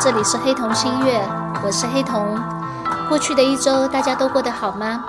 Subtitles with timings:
[0.00, 1.20] 这里是黑瞳新月，
[1.64, 2.40] 我是黑瞳。
[3.08, 5.04] 过去的一周，大家都过得好吗？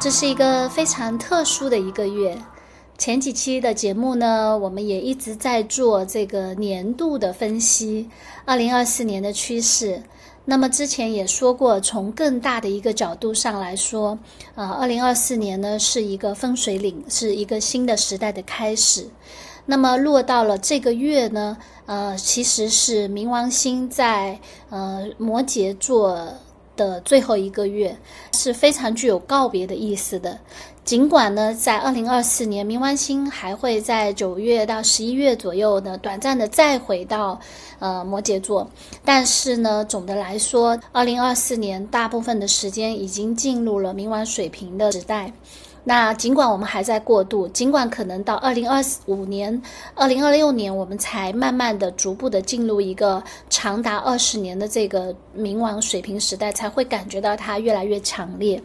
[0.00, 2.36] 这是一个非常特殊的一个月。
[2.98, 8.10] 前几期的节目呢，我们也一直在做这个年度的分析，
[8.44, 10.02] 二零二四年的趋势。
[10.44, 14.18] 那么之前也说过，从更大的一个角度上来说，
[14.56, 19.06] 呃，二零二四年呢是一个分水岭，是一个新的时代的开始。
[19.64, 24.38] 那么落到了这个月呢，呃，其实是冥王星在
[24.70, 26.28] 呃摩羯座
[26.76, 27.96] 的最后一个月，
[28.32, 30.38] 是非常具有告别的意思的。
[30.84, 37.38] 尽管呢，在二零二四年，冥王星还会在九月到十一月左右呢，短暂的再回到
[37.78, 38.68] 呃摩羯座，
[39.04, 45.32] 但是呢，总的来说，二零二四年大部分的时间已经进入了冥王水平的时代。
[45.84, 49.60] 那尽管我们还在过渡，尽管可能到二零二五年、
[49.94, 58.62] 二零二六年，我们才慢慢的、逐步的进入一个长达二十年的这个冥王水平时代，才会感觉到它越来越强烈。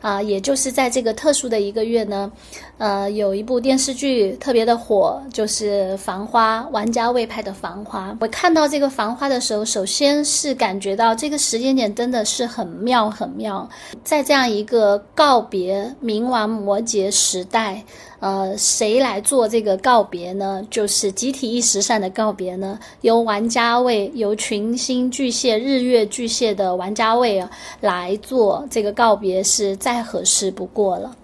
[0.00, 2.30] 啊，也就是在这个特殊的一个月呢，
[2.78, 8.12] 呃，有一部电视剧特别的火，就是《繁花》，王家卫拍的《繁花》。
[8.20, 13.68] 我看到这个《繁花》的时候，首先是感觉到这个时间点真的是很妙，很妙。
[14.04, 17.82] 在这样一个告别冥王摩羯时代，
[18.18, 20.66] 呃，谁来做这个告别呢？
[20.70, 22.78] 就是集体意识上的告别呢？
[23.02, 27.42] 由玩家位，由群星巨蟹、日月巨蟹的玩家位
[27.80, 29.76] 来做这个告别，是。
[29.76, 31.14] 再合适不过了，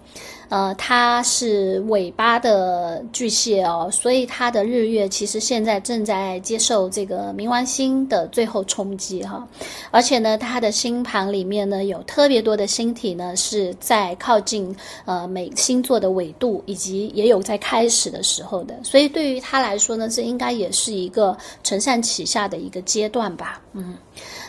[0.49, 9.47] 呃，它是尾巴的巨蟹哦，所以它的日月其实现在正在接受这个冥王星的最后冲击哈，
[9.89, 23.95] 而且呢，它的星盘里面呢有特别多的星体呢是在靠近呃每星座的纬度，以及也有在开始的时候的，所以对于他来说呢，这应该也是一个承上启下的一个阶段吧，嗯，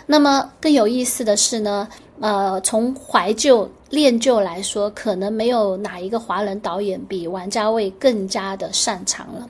[0.07, 1.89] 那么更有意思的是呢。
[2.21, 9.49] 呃，从怀旧、恋旧来说，可能没有哪一个华人导演比王家卫更加的擅长了。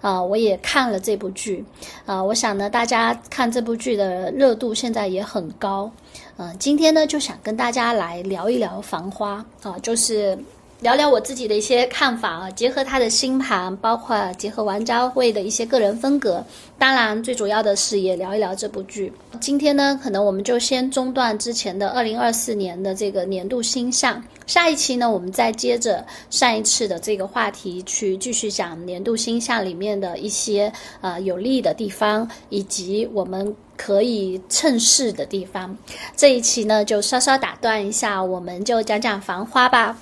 [0.00, 1.64] 啊，我也看了这部剧，
[2.06, 5.90] 啊，我想呢，大家看这部剧的热度现在也很高。
[6.38, 10.38] 嗯，今天呢，就想跟大家来聊一聊《繁花》啊，就是。
[10.86, 16.46] 聊聊我自己的一些看法啊，结合他的星盘，包括结合王家卫的一些个人风格，
[16.78, 19.12] 当然最主要的是也聊一聊这部剧。
[19.40, 35.76] 今天呢，可能我们就先中断之前的二零二四年的这个年度星象，下一期呢，我们再接着上一次的这个话题去继续讲年度星象里面的一些呃有利的地方，以及我们可以趁势的地方。
[36.16, 39.98] 这一期呢，就稍稍打断一下，我们就讲讲繁花吧。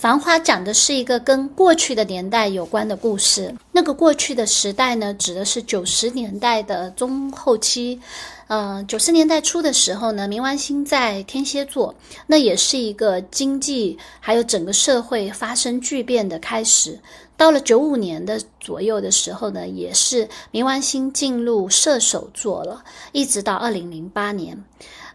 [0.00, 3.54] 繁花讲的是一个跟过去的年代有关的故事。
[3.70, 8.00] 那个过去的时代呢，指的是九十年代的中后期。
[8.46, 11.94] 嗯，九十年代初的时候呢，冥王星在天蝎座，
[12.26, 16.98] 那也是一个经济还有整个社会发生巨变的开始。
[17.36, 24.64] 到了九五年的左右的时候呢，也是冥王星进入射手座了，一直到二零零八年。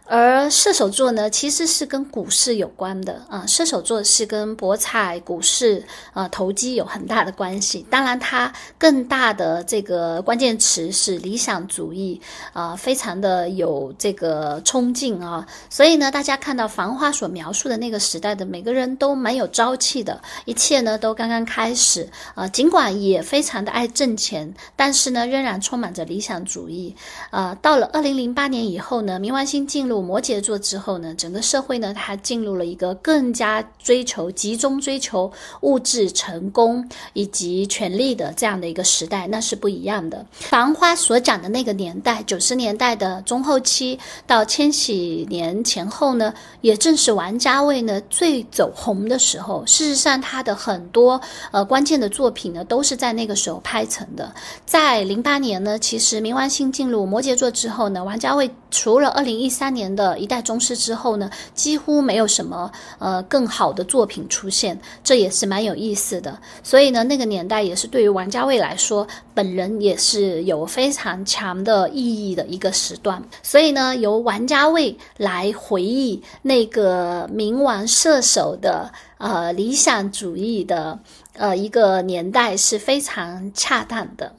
[0.08, 3.44] 而射手座呢，其实是跟股市有关的啊。
[3.44, 7.84] 射手座是跟博彩、股市啊、投机有很大的关系。
[7.90, 12.20] 当然，它更大的这个关键词是理想主义
[12.52, 15.44] 啊，非常的有这个冲劲啊。
[15.68, 22.46] 所以呢，大家看到《繁花》所描述的那个时代的每个人都蛮有朝气的，一切呢都刚刚开始啊。
[22.46, 26.94] 尽管也非常的爱挣钱，但是呢，仍然充满着理想主义
[27.30, 27.56] 啊。
[27.60, 29.95] 到了二零零八年以后呢，冥王星进入。
[30.00, 40.24] 摩羯座之后呢，整个社会呢，它进入了一个更加追求集中、追求物质成功以及权力的这样的一个时代，那是不一样的。
[40.32, 49.64] 繁花所讲的那个年代，九十年代的中后期到千禧年前后呢，也正是王家卫呢最走红的时候。
[49.64, 51.18] 事实上，他的很多
[51.52, 54.30] 呃关键的作品呢，都是在那个时候拍成的。
[54.66, 59.85] 在零八年呢，其实冥王星进入摩羯座之后呢，王家卫除了二零一三年。
[59.94, 66.38] 的一代宗师之后呢，几乎没有什么呃更好的作品出现，这也是蛮有意思的。
[66.62, 73.22] 所以呢，那个年代也是对于王家卫来说，本人也是有非常强的意义的一个时段。
[73.42, 80.98] 所以呢，由王家卫来回忆那个冥王射手的呃理想主义的
[81.34, 84.32] 呃一个年代是非常恰当的。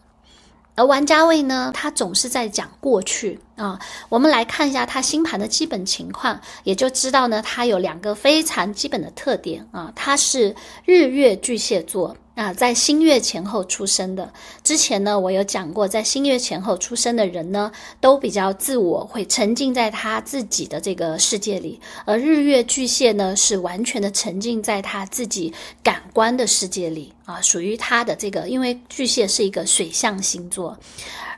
[0.78, 3.78] 而王家卫呢，他总是在讲过去啊。
[4.10, 9.92] 我们来看一下他星盘的基本情况，也就知道呢，他有两个非常基本的特点啊。
[9.96, 14.32] 他是日月巨蟹座啊，在新月前后出生的，
[14.64, 25.52] 之前呢，我有讲过，在新月前后出生的人呢，都比较自我，会沉浸在他自己的这个世界里，而日月巨蟹呢，是完全的沉浸在他自己
[25.82, 30.78] 感官的世界里啊，属于他的这个，因为巨蟹是一个水象星座，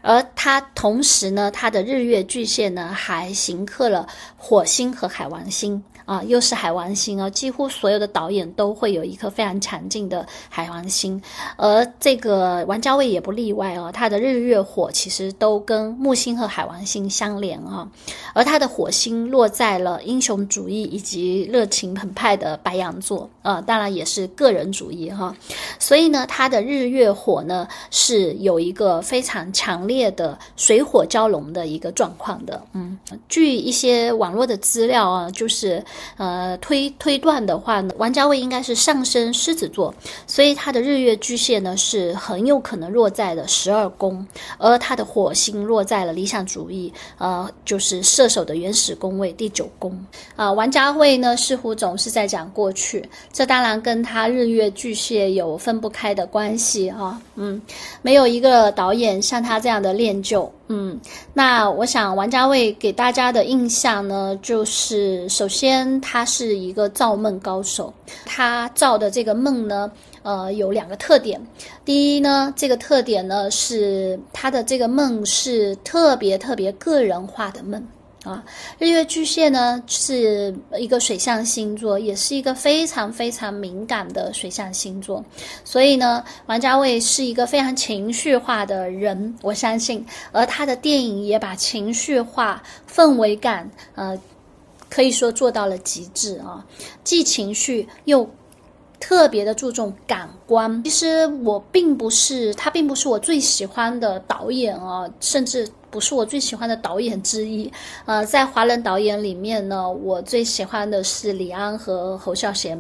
[0.02, 4.06] 而他同时呢，他的日月巨蟹呢，还行克了
[4.36, 5.82] 火星和海王星。
[6.10, 7.30] 啊，又是海王星啊！
[7.30, 11.22] 几乎所有的导演都会有一颗非常强劲的海王星，
[11.56, 13.92] 而这个王家卫也不例外哦。
[13.94, 17.88] 他的日月火其实都跟木星和海王星相连啊，
[18.34, 25.36] 而他的火星落在了英雄主义以及热情澎湃的白羊座啊，当然也是个人主义哈。
[25.78, 32.60] 所以呢，他的日月火呢是有一个非常强烈的水火交融的一个状况的。
[32.74, 32.98] 嗯，
[33.28, 35.86] 据一些网络的资料啊，就是。
[36.18, 39.94] 呃，推推断的话呢，王家卫应该是上升狮子座，
[40.28, 44.26] 所以他的日月巨蟹呢是很有可能落在了十二宫，
[44.58, 49.98] 而他的火星落在了理想主义，呃，就是射手的原始宫位第九宫。
[50.36, 57.22] 啊，王家卫呢似乎总是在讲过去，这当然跟他日月巨蟹有分不开的关系啊。
[57.36, 57.62] 嗯，
[58.02, 60.52] 没有一个导演像他这样的练就。
[60.72, 61.00] 嗯，
[61.34, 67.92] 那我想王家卫给大家的印象呢，就是首先他是一个造梦高手，
[68.24, 71.42] 他造的这个梦呢，呃，有两个特点。
[71.84, 77.84] 第一呢，这个特点呢是他的这个梦是特别特别个人化的梦。
[78.24, 78.44] 啊，
[78.78, 85.24] 日月巨蟹呢是一个水象星座，也是一个非常非常敏感的水象星座，
[85.64, 92.62] 所以呢，王家卫是一个非常情绪化的人，我相信，而他的电影也把情绪化、
[92.94, 94.20] 氛围感，呃，
[94.90, 96.66] 可以说做到了极致啊，
[97.06, 98.30] 既情绪又
[99.00, 100.84] 特别的注重感官。
[100.84, 105.66] 其实我并不是他，并不是我最喜欢的导演啊，甚至。
[105.92, 107.72] 不是我最喜欢的导演之一，
[108.06, 112.80] 呃，在华人导演里面呢，我最喜欢的是李安和侯孝贤，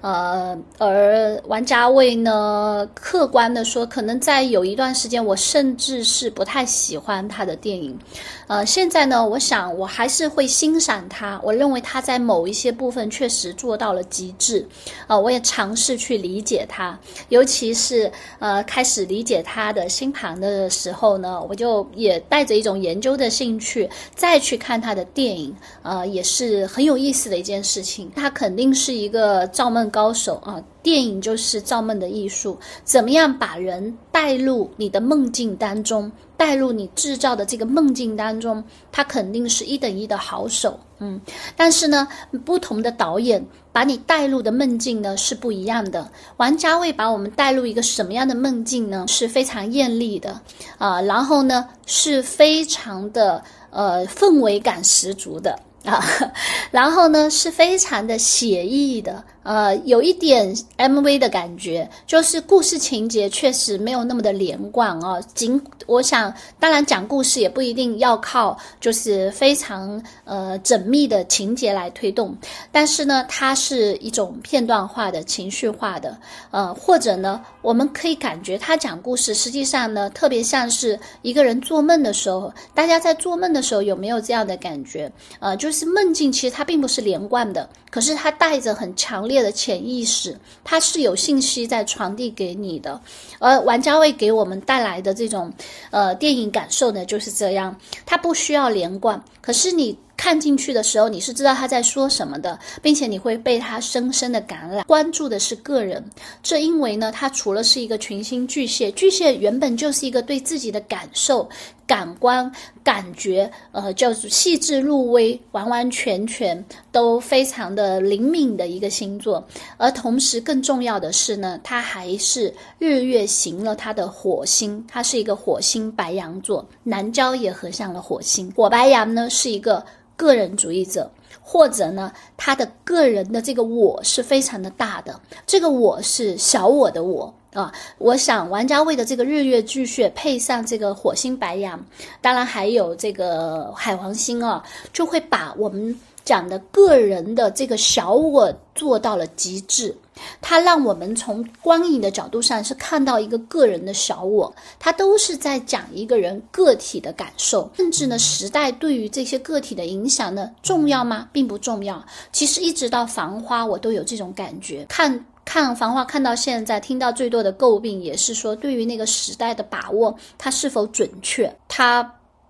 [0.00, 7.98] 呃，而王家卫呢，客观的说，可能在有一段时间，我甚至是不太喜欢他的电影，
[8.46, 14.66] 呃，现在呢，我想我还是会欣赏他，我认为他在某一些部分确实做到了极致，
[15.08, 16.98] 呃，我也尝试去理解他，
[17.28, 22.45] 尤其是呃，开始理解他的星盘的时候呢，我就也带。
[22.46, 28.10] 着一种研究的兴趣，再去看他的电影，呃，也是很有意思的一件事情。
[28.14, 30.62] 他肯定是一个造梦高手啊！
[30.82, 40.78] 电影就是造梦的艺术，怎么样把人带入你的梦境当中，带入你制造的这个梦境当中，他肯定是一等一的好手。
[40.98, 41.20] 嗯，
[41.56, 42.06] 但是呢，
[42.44, 43.44] 不同的导演
[43.76, 46.10] 把你带入的梦境呢是不一样的。
[46.38, 49.04] 王家卫把我们带入一个什么样的梦境呢？
[49.06, 50.40] 是非常艳丽的
[50.78, 56.04] 啊，然后呢是非常的呃氛围感十足的啊，
[56.70, 59.24] 然后呢是非常的写意的。
[59.42, 65.20] 呃，有一点 MV 的感觉，就是故事情节确实没有那么的连贯啊。
[65.36, 72.36] 仅我想，当然讲故事也不一定要靠就是非常呃缜密的情节来推动，
[72.72, 76.18] 但是呢，它是一种片段化的情绪化的，
[76.50, 82.52] 呃，或者呢，我们可以感觉他讲故事实际上呢，特别像是一个人做梦的时候。
[82.74, 85.10] 大家在做梦的时候有没有这样的感觉？
[85.38, 89.42] 呃，就是梦境其实它并不是连贯的，可是它带着很强烈。
[89.42, 92.98] 的潜意识，它是有信息在传递给你的，
[93.38, 95.52] 而玩家会给我们带来的这种
[95.90, 99.98] 呃电影感受呢，就是这样，它不需要连贯，可是你。
[100.16, 104.84] 看进去的时候，你是知道他在说什么的，并且你会被他深深的感染。
[104.84, 106.04] 关注的是个人，
[106.42, 111.48] 这因为呢，他除了是一个群星巨蟹，巨蟹原本就是一个对自己的感受、
[111.86, 112.50] 感官、
[112.82, 119.46] 感觉，呃，叫做细致入微、完完全全都非常的灵敏的一个星座。
[119.76, 128.50] 而同时，更重要的是呢，他还是日月行了他的火星，他是一个火星白羊座，南郊也合上了火星。
[128.56, 129.84] 火白羊呢，是一个。
[130.16, 137.72] 个人主义者，或者呢，他的个人的这个我是非常的大的，这个我是小我的我啊。
[137.98, 141.84] 我想王家卫的这个日月巨蟹配上这个火星白羊，
[142.20, 145.98] 当然还有这个海王星啊，就会把我们。
[146.26, 149.96] 讲的个人的这个小我做到了极致，
[150.42, 161.28] 它让我们从光影的角度上是看到一个个人的小我，它都是在讲一个人个体的感受，甚至呢，时代对于这些个体的影响呢，重要吗？
[161.32, 162.04] 并不重要。
[162.32, 165.24] 其实一直到《繁花》，我都有这种感觉，看。
[165.48, 172.02] 看《繁花》看到现在，听到最多的诟病也是说，对于那个时代的把握，它是否准确，它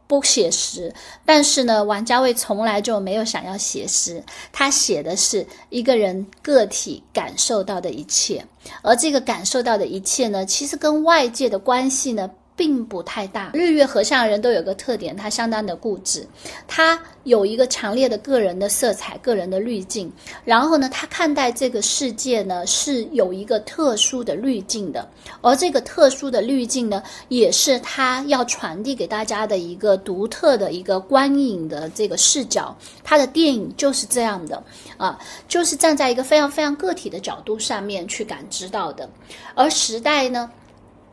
[0.07, 0.93] 不写实。
[1.25, 4.23] 但是呢，王家卫从来就没有想要写实，
[4.53, 8.47] 他写的是一个人个体感受到的一切，
[8.83, 12.31] 而这个感受到的一切呢，其实跟外界的关系呢。
[12.57, 13.51] 并不太大。
[13.53, 16.27] 日月合相人都有个特点，他相当的固执，
[16.67, 20.11] 他有一个强烈的个人的色彩、个人的滤镜。
[20.45, 25.09] 然后呢，他看待这个世界呢是有一个特殊的滤镜的，
[25.43, 32.75] 而这个特殊的滤镜呢，也是他要传递给大家的一个独特的一个观影的这个视角。
[33.05, 34.63] 他的电影就是这样的
[34.97, 39.09] 啊，就是站在一个非常非常个体的角度上面去感知到的。
[39.55, 40.51] 而时代呢？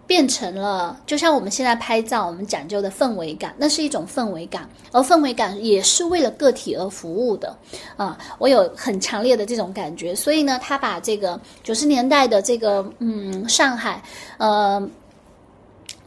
[0.05, 7.55] 变成了，就像我们现在拍照，我们讲究的氛围感，那是一种氛围感，而氛围感也是为了个体而服务的，
[7.95, 14.01] 啊，我有很强烈的这种感觉，所以呢，他把这个九十年代的这个嗯上海，
[14.37, 14.87] 呃。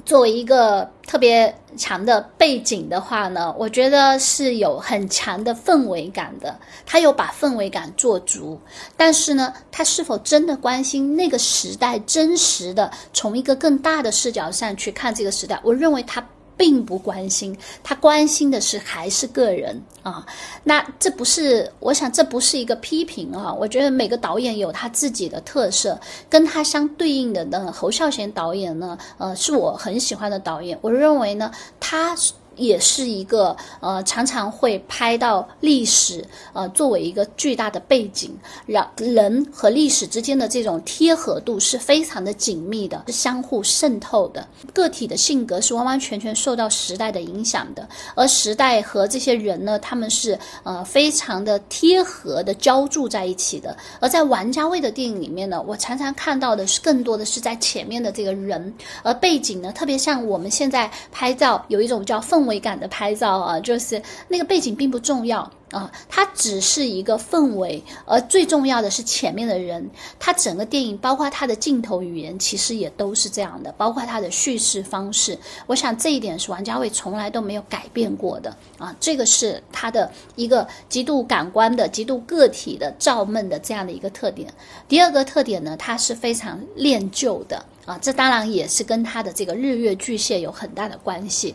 [0.06, 6.56] 作为一个特别强的背景的话呢，我觉得是有很强的氛围感的。
[6.86, 8.58] 他有把氛围感做足，
[8.96, 15.60] 但是呢，他是否真的关心那个时代真实的，从一个更大的视角上去看这个时代？
[15.62, 16.24] 我认为他。
[16.56, 20.26] 并不关心，他关心的是还是个人啊。
[20.64, 23.52] 那这不是，我想这不是一个批评啊。
[23.52, 25.98] 我觉得每个导演有他自己的特色，
[26.30, 30.78] 跟他相对应的呢，侯孝贤导演呢，呃，是我很喜欢的导演。
[30.80, 32.16] 我认为呢，他。
[32.56, 44.46] 也是一个呃，常常会拍到历史呃，作为一个巨大的背景，让人和历史之间的这种贴合度是非常的紧密的，是相互渗透的。
[44.72, 53.76] 个体的性格是完完全全受到时代的影响的，而时代和这些人呢，他们是呃非常的贴合的浇筑在一起的。
[54.00, 58.72] 而在王家卫的电影里面呢，我常常看到的是更多的是在前面的这个人，
[59.02, 62.45] 而背景呢，特别像我们现在拍照有一种叫氛。
[62.46, 65.40] 氛围感的拍照啊，就是那个背景并不重要
[65.72, 69.90] 啊，它只是一个氛围，而最重要的是前面的人。
[70.20, 75.36] 它整个电影，包括它的镜头语言，其实也都是这样的，包括它的叙事方式。
[75.66, 84.48] 我想这一点是王家卫从来都没有改变过的啊，这个是他的一个极度感官的、极度个体的、照闷的这样的一个特点。
[84.86, 87.64] 第二个特点呢，它是非常恋旧的。
[87.86, 91.54] 啊，这当然也是跟他的这个日月巨蟹有很大的关系，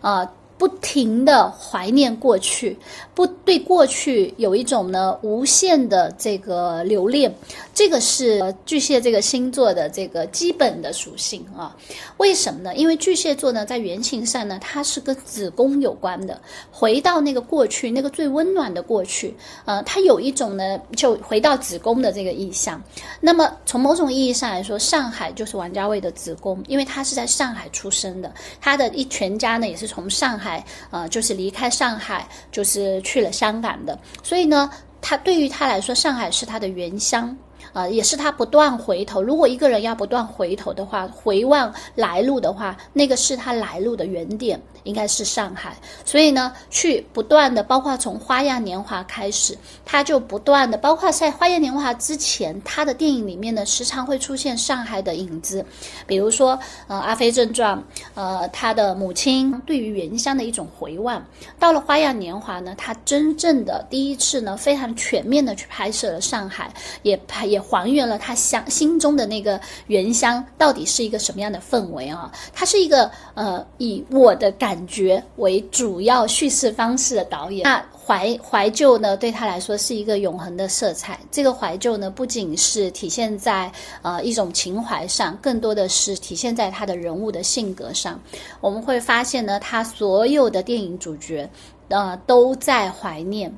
[0.00, 0.30] 啊。
[0.60, 2.76] 不停的怀念过去，
[3.14, 7.34] 不对过去有一种呢无限的这个留恋，
[7.72, 11.74] 这个是巨蟹这个星座的这个基本的属性啊。
[12.18, 12.74] 为什么呢？
[12.74, 16.38] 因为巨蟹座呢在原型上呢它是跟子宫有关的，
[16.70, 22.78] 回到那个过去，那个最温暖的过去，呃，它有一种呢就回到子宫的这个意象。
[23.18, 30.49] 那么从某种意义上来说，上海就是王家卫的子宫，因为他是在上海出生的，他的一全家呢也是从上海。
[30.90, 37.36] 呃，就是离开上海，就是去了香港的，所以呢，他对于他来说，上海是他的原乡。
[37.72, 39.22] 啊，也是他不断回头。
[39.22, 45.76] 如果一个人要不断回头的话，回望来路的话，那个是他来路的原点，应该是上海。
[46.04, 55.64] 所以呢，去不断的，包括从《花样年华》开始，他就不断的，包括在《花样年华》之前，他的电影里面呢，时常会出现上海的影子。
[56.08, 56.58] 比如说，
[56.88, 57.78] 呃，《阿飞正传》，
[58.14, 61.24] 呃，他的母亲对于原乡的一种回望。
[61.56, 66.68] 到了《花样年华》呢，他真正的第一次呢，非常全面的去拍摄了上海，
[67.02, 67.59] 也拍也。
[67.60, 72.32] 还原了他乡心中的那个原乡到底是一个什么样的氛围啊？
[72.52, 77.62] 他是一个呃以我的感觉为主要叙事方式的导演。
[77.64, 81.20] 那怀怀旧呢，对他来说是一个永恒的色彩。
[81.30, 83.70] 这个怀旧呢，不仅是体现在
[84.02, 88.20] 呃一种情怀上，更多的是体现在他的人物的性格上。
[88.60, 91.48] 我们会发现呢，他所有的电影主角
[91.88, 93.52] 呃都在怀念。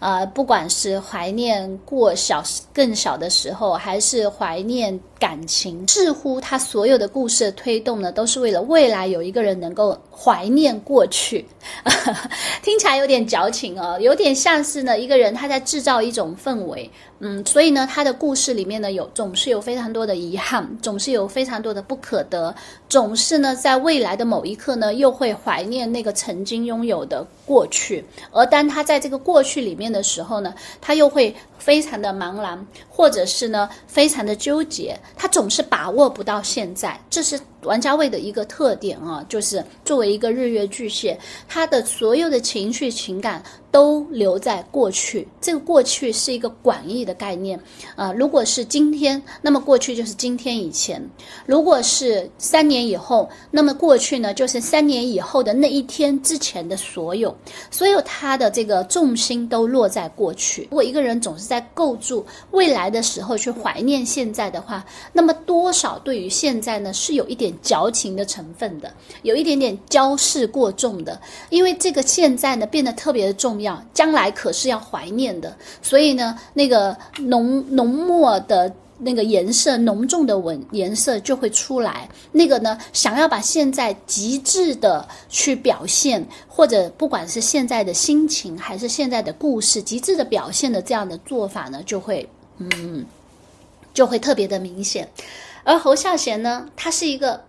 [0.00, 2.42] 呃，不管是怀念过小
[2.72, 11.46] 更小的时候，还是怀念感情，似乎他所有的故事的推动呢，都是为了未来有一个人能够怀念过去。
[12.62, 16.90] 听起来有点矫情哦，有点像是呢一个人他在制造一种氛围。
[17.22, 22.54] 嗯，所以呢，他的故事里面呢，有总是有非常多的遗憾，总是有非常多的不可得，
[22.88, 28.02] 总是呢，在未来的某一刻呢，又会怀念那个曾经拥有的过去。
[28.30, 45.28] 而当他在这个过去里面的时候呢，他又会非常的茫然，或者是呢，非常的纠结，他总是把握不到现在，这是王家卫的一个特点啊，就是作为一个日月巨蟹，他的所有的情绪情感都留在过去。
[45.40, 47.60] 这个过去是一个广义的概念
[47.94, 48.12] 啊。
[48.12, 50.98] 如果是今天，那么过去就是今天以前；
[51.44, 57.36] 如果是三年以后，那么过去呢就是三年以后的那一天之前的所有。
[57.70, 60.62] 所有他的这个重心都落在过去。
[60.70, 67.50] 如果一个人总是在构筑未来的时候去怀念现在的话，那么多少对于现在呢是有一点。
[67.62, 68.92] 矫情的成分的，
[69.22, 82.08] 有一点点骄饰过重的，因为这个现在呢变得特别的重要，将来可是要怀念的，所以呢，那个浓浓墨的那个颜色，浓重的纹颜色就会出来。
[82.30, 92.28] 那个呢，想要把现在极致的去表现，或者不管是现在的心情，还是现在的故事，极致的表现的这样的做法呢，就会
[92.58, 93.04] 嗯，
[93.94, 95.08] 就会特别的明显。
[95.64, 97.42] 而侯孝贤呢，他是一个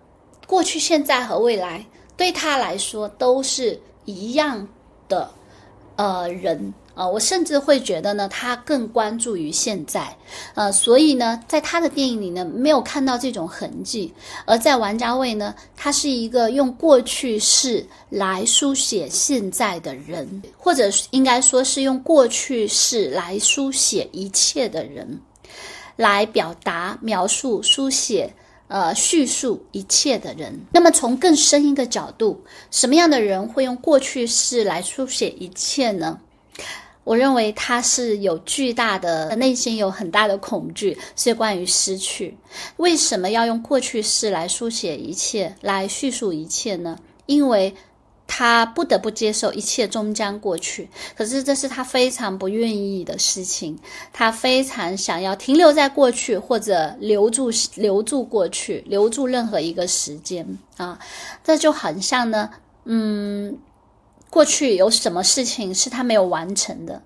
[0.48, 4.67] 过去、现在和未来对他来说都是一样
[5.08, 5.29] 的
[5.96, 10.15] 呃人啊，我甚至会觉得呢，他更关注于现在，
[10.53, 14.13] 呃，所以呢，在他的电影里呢，没有看到这种痕迹；
[14.46, 25.20] 而在王家卫呢，他是一个用过去式来书写现在的人，或者应该说是用过去式来书写一切的人。
[25.98, 28.31] 来表达、描述、书写、
[28.70, 30.58] 呃叙述一切的人。
[30.72, 32.41] 那么，从更深一个角度，
[32.72, 36.20] 什么样的人会用过去式来书写一切呢？
[37.03, 42.38] 我认为他是有巨大的内心，有很大的恐惧，是关于失去。
[42.77, 46.98] 为什么要用过去式来书写一切、来叙述一切呢？
[47.25, 47.75] 因为。
[48.34, 53.77] 他不得不接受一切终将过去，可是这是他非常不愿意的事情。
[54.13, 60.98] 他非常想要停留在过去，或者留住留住过去，留住任何一个时间啊！
[61.43, 62.50] 这就很像呢，
[62.86, 63.58] 嗯，
[64.32, 67.00] 过去有什么事情是他没有完成的。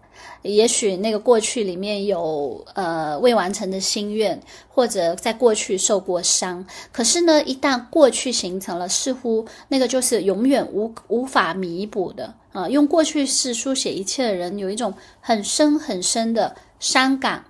[0.44, 4.39] 也许那个过去里面有呃未完成的心愿，
[4.70, 6.63] 或者在过去受过伤。
[6.91, 12.69] 可是呢，一旦过去形成了，似乎那个就是永远无无法弥补的啊。
[12.69, 17.43] 用过去式书写一切的人，有一种很深很深的伤感。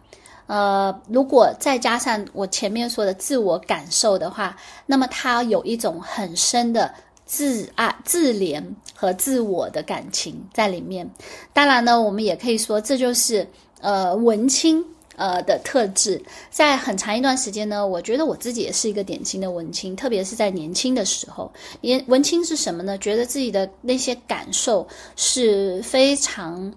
[0.47, 6.93] 呃，如果再加上我前面说的自我感受的话，那么他有一种很深的。
[7.25, 11.09] 自爱、自怜和自我的感情在里面。
[11.53, 13.47] 当然呢，我们也可以说，这就是
[13.81, 14.85] 呃文青
[15.15, 16.21] 呃的特质。
[16.51, 21.51] 在很长一段时间呢，我觉得我自己也是一个典型的文青，特别是在年轻的时候。
[21.81, 22.97] 也文青是什么呢？
[22.99, 26.71] 觉得自己的那些感受是非常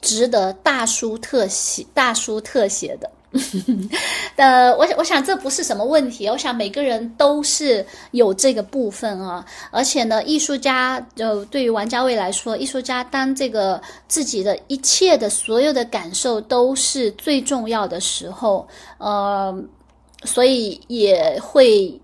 [0.00, 3.10] 值得大书特写、大书特写的。
[4.36, 6.28] 呃，我我想这不是什么问题。
[6.28, 18.66] 我想每个人都是有这个部分啊，而且呢，艺术家就对于王家卫来说，艺术家当这个自己的一切的所有的感受都是最重要的时候，
[18.98, 19.54] 呃，
[20.24, 21.98] 所以也会。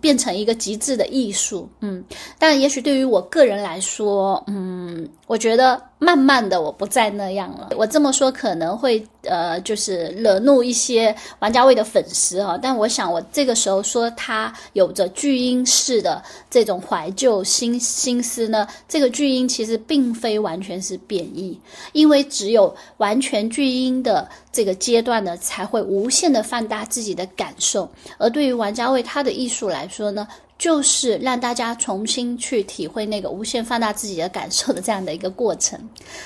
[0.00, 2.02] 变成一个极致的艺术，嗯，
[2.40, 7.70] 但也许对于我个人来说，嗯，我觉得慢慢的我不再那样了。
[7.76, 21.60] 我这么说可能会呃，就是惹怒一些王家卫的粉丝啊，但我想我这个时候说他有着巨婴式的这种怀旧心心思呢，这个巨婴其实并非完全是贬义，
[21.92, 29.66] 因为只有完全巨婴的这个阶段呢，才会无限的放大自己的感受，而对于王家卫他的艺术。
[29.66, 35.78] 来说呢，就是让大家重新去体会那个无限放大自己的感受的这样的一个过程，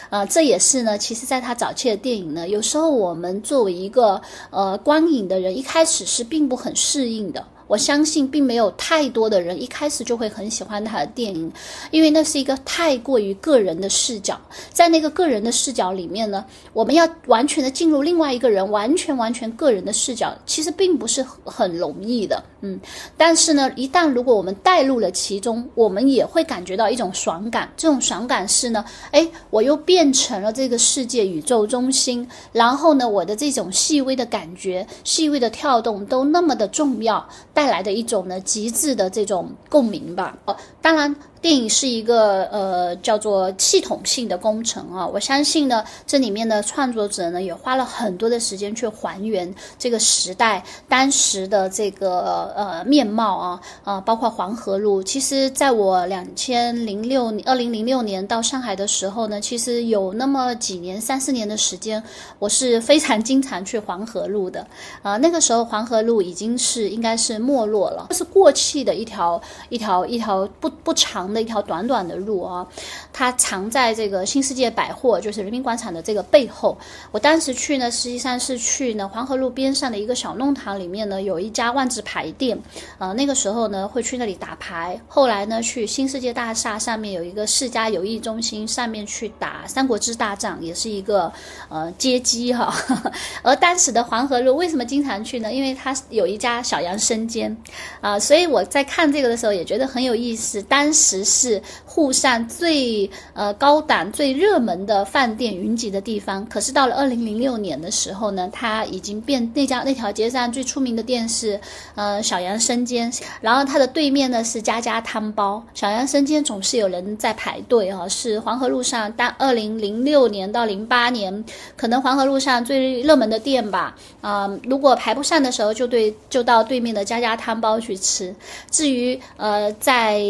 [0.09, 7.45] 啊， 这也是呢，其实在他早期的电影呢，有时候我们作为一个呃观影的人，一开始是并不很适应的。
[7.67, 11.53] 我相信并没有太多的人一开始就会很喜欢他的电影，
[11.93, 14.37] 因为那是一个太过于个人的视角，
[14.73, 22.81] 在那个个人的视角里面呢，我们要完全的进入另外一个人完全完全个人的视角，其实并不是很容易的，嗯。
[23.17, 27.69] 但是呢，一旦如果我们带入了其中，我们也会感觉到一种爽感。
[27.77, 37.27] 这种爽感是呢，哎，我又变成了这个世界宇宙中心，然后呢，我的这种细微的感觉、细微的跳动都那么的重要。
[37.53, 40.39] 带来的一种呢极致的这种共鸣吧。
[40.47, 55.03] 哦，当然电影是一个呃叫做系统性的工程啊，我相信呢，这里面的创作者呢也花了很多的时间去还原这个时代当时的这个呃面貌啊啊，包括黄河路。
[55.03, 62.03] 其实，在我两千零六二零零六年到上海的时候呢，其实有那么几年三四年的时间，
[62.39, 64.67] 我是非常经常去黄河路的
[65.01, 65.17] 啊。
[65.17, 71.30] 那个时候黄河路已经是应该是没落了，是过气的一条一条一条不不长。
[71.33, 72.67] 的一条短短的路啊，
[73.13, 76.77] 它藏在这个新世界百货，就是人民广场的这个背后。
[77.13, 82.59] 我当时去呢，实际上是去呢黄河路边上的一个小弄堂里面呢，有一家万字牌店。
[82.99, 85.01] 呃，那个时候呢会去那里打牌。
[85.07, 91.33] 后来呢去新世界大厦上面有一个世家游艺中心，上面去打三国志大战，也是一个
[91.69, 92.75] 呃街机哈。
[93.43, 95.53] 而当时的黄河路为什么经常去呢？
[95.53, 97.57] 因为它有一家小杨生煎
[98.01, 100.61] 啊，所以我在看这个的时候也觉得很有意思。
[100.63, 101.20] 当时。
[101.25, 106.45] 是沪上最呃高档、最热门的饭店云集的地方。
[106.47, 111.61] 可是到了二零零六年的时候呢，它已经变那家那条街上最出名的店是
[111.95, 115.63] 呃小杨生煎，然后它的对面呢是家家汤包。
[115.75, 121.45] 小杨生煎总是有人在排队啊，是黄河路上当二零零六年到零八年
[121.77, 123.97] 可能黄河路上最热门的店吧。
[124.21, 128.35] 啊，如果排不上的时候，就对就到对面的家家汤包去吃。
[128.71, 130.23] 至于呃在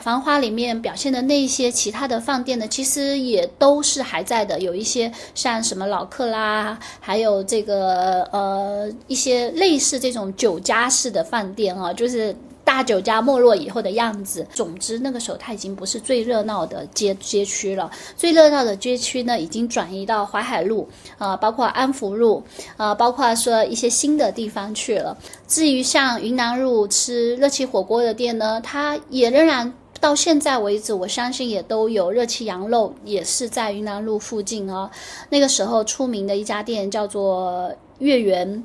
[0.00, 14.46] 繁花里面表现的那些其他的饭店呢，其实也都是还在的，有一些像什么老克拉，还有这个呃一些类似这种酒家式的饭店啊，就是大酒家没落以后的样子。
[14.52, 22.42] 总之，那个时候它已经不是最热闹的街街区了，最热闹的街区呢，已经转移到淮海路啊，包括安福路
[22.76, 25.16] 啊，包括说一些新的地方去了。
[25.46, 29.72] 至于像云南路吃热气火锅的店呢，它也仍然。
[30.00, 34.90] 到现在为止，我相信也都有热气羊肉，也是在云南路附近啊。
[35.30, 37.72] 那个时候出名的一家店叫做。
[37.98, 38.62] 月圆，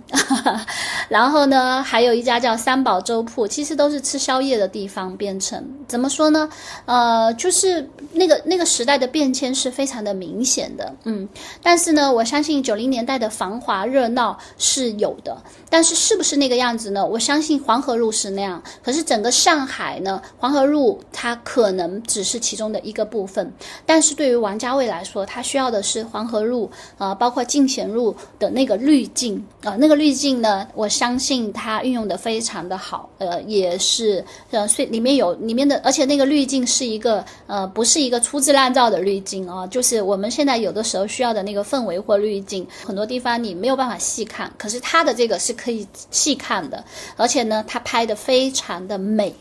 [1.10, 5.15] 然后呢，还有一家叫三宝粥铺，其实都是吃宵夜的地方。
[5.17, 6.50] 变成怎么说呢？
[6.86, 11.28] 呃，就是那个那个时代的变迁是非常的明显的，嗯。
[11.62, 15.36] 但是呢，我相信九零年代的繁华热闹是有的，
[15.69, 17.06] 但是是不是那个样子呢？
[17.06, 23.52] 我相信黄河路是那样，可是整个上海呢，黄河路它可能只是其中的一个部分。
[23.86, 29.08] 但是对于王家卫来说，他需要的是黄河路啊，包括进贤路的那个绿。
[29.23, 46.83] 镜啊，那个滤镜呢，我相信它运用的非常的好，呃，也是呃，所以里面有里面的，而且那个滤镜是一个呃，不是一个粗制滥造的滤镜啊，就是我们现在有的时候需要的那个氛围或滤镜，很多地方你没有办法细看，可是它的这个是可以细看的，
[47.15, 49.33] 而且呢，它拍的非常的美。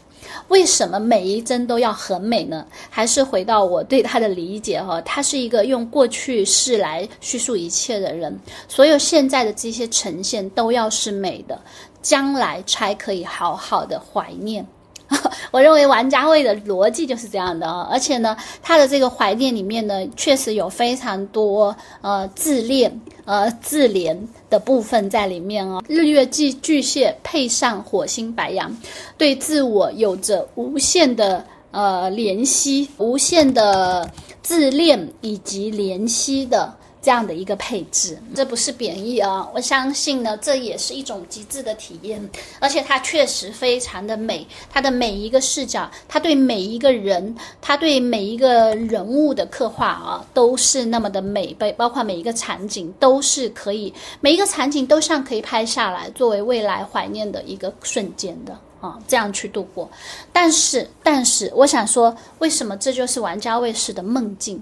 [0.48, 2.66] 为什么每一帧都要很美呢？
[2.90, 11.60] 还是回到我对他的理解哈，他是一个用过去式来叙述一切的人，所有现在的这些呈现都要是美的，
[12.00, 14.66] 将来才可以好好的怀念。
[15.50, 24.16] 我认为王家卫的逻辑就是这样的啊，而且呢，他的这个怀念里面呢，确实有非常多呃自恋呃自怜
[24.50, 25.82] 的部分在里面哦。
[25.88, 28.76] 日月巨巨蟹配上火星白羊，
[29.16, 34.10] 对自我有着无限的呃怜惜，无限的
[34.42, 36.74] 自恋以及怜惜的。
[37.02, 39.46] 这样的一个配置，这不是贬义啊！
[39.52, 44.46] 我相信呢，这也是一种极致的体验，而且它确实非常的美。
[44.70, 51.52] 它的每一个视角，它对每一个人，它对每一个人物的刻画啊，都是那么的美。
[51.54, 58.56] 被包括每一个场景，都是可以，每一个场景都像可以拍下来，作为未来怀念的一个瞬间的。
[58.80, 59.88] 啊，这样去度过，
[60.32, 64.60] 但是，但是，我想说，为什么这就是王家卫式的梦境？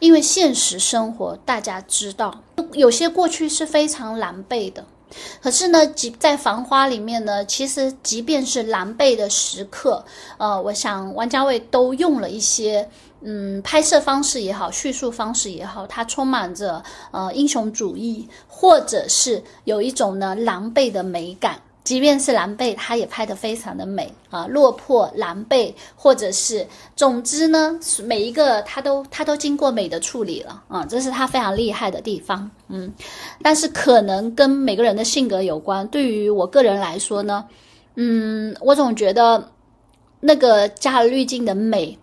[0.00, 4.84] 因为现实生活大家知道，有些过去是非常狼狈的，
[5.40, 10.04] 可是呢，即在繁花里面呢，其实即便是狼狈的时刻，
[10.36, 12.88] 呃，我想王家卫都用了一些，
[13.20, 21.60] 嗯，拍摄方式也好，叙述方式也好，它充满着呃英雄主义，或者是有一种呢狼狈的美感。
[21.88, 32.50] 即便是狼狈，他也拍得非常的美啊，落魄、狼狈，或者是，总之呢，每一个他都他都经过美的处理了啊，这是他非常厉害的地方。
[32.68, 32.92] 嗯，
[33.42, 35.88] 但是可能跟每个人的性格有关。
[35.88, 37.42] 对于我个人来说呢，
[37.94, 39.50] 嗯，我总觉得
[40.20, 41.98] 那个加了滤镜的美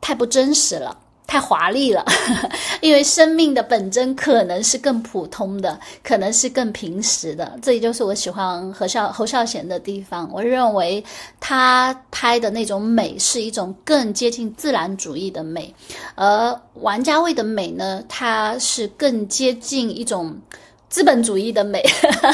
[0.00, 0.98] 太不真实了。
[1.26, 2.04] 太华丽了，
[2.80, 7.58] 因为生命的本真可能是更普通的，可能是更平实的。
[7.60, 10.30] 这也就是我喜欢何孝侯孝贤的地方。
[10.32, 11.02] 我认为
[11.40, 15.74] 他拍的那种美是一种更接近自然主义的美，
[16.14, 20.36] 而王家卫的美呢，它是更接近一种
[20.88, 21.82] 资本主义的美，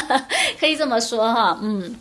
[0.59, 1.57] 可以这么说哈。
[1.61, 1.95] 嗯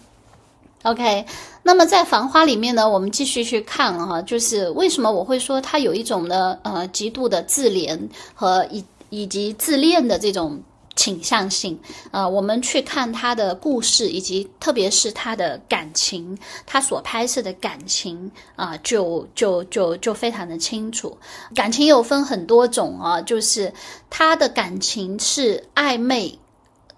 [0.83, 1.25] ，OK。
[1.63, 7.99] 那么在《繁花》里面呢，我们继续去看哈，就是为什么我会说它有一种呢，呃，极度的自怜
[8.35, 10.61] 和以以及自恋的这种
[10.97, 11.79] 倾向性
[12.11, 12.29] 啊。
[12.29, 21.17] 我们去看他的故事，以及特别是他的感情，他所拍摄的感情啊，就就就就非常的清楚。
[21.55, 23.73] 感情有分很多种啊，就是
[24.11, 26.37] 他的感情是暧昧